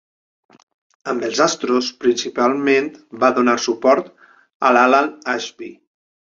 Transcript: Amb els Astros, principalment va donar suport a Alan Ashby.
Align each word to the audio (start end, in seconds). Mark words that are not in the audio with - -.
Amb 1.13 1.25
els 1.27 1.41
Astros, 1.45 1.89
principalment 2.05 2.89
va 3.25 3.31
donar 3.37 3.57
suport 3.69 4.11
a 4.27 4.75
Alan 4.75 5.15
Ashby. 5.39 5.75